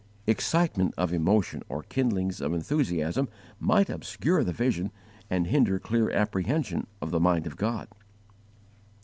[0.25, 4.91] Excitement of emotion or kindlings of enthusiasm might obscure the vision
[5.29, 7.87] and hinder clear apprehension of the mind of God.